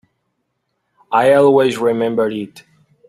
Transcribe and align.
I'll 1.11 1.45
always 1.45 1.77
remember 1.77 2.27
it. 2.31 2.63